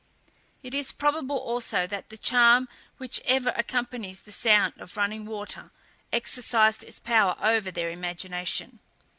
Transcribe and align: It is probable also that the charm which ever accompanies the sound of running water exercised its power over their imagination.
It 0.63 0.73
is 0.73 0.91
probable 0.91 1.37
also 1.37 1.85
that 1.85 2.09
the 2.09 2.17
charm 2.17 2.67
which 2.97 3.21
ever 3.23 3.53
accompanies 3.55 4.21
the 4.21 4.31
sound 4.31 4.73
of 4.79 4.97
running 4.97 5.27
water 5.27 5.69
exercised 6.11 6.83
its 6.83 6.97
power 6.99 7.35
over 7.39 7.69
their 7.69 7.91
imagination. 7.91 8.79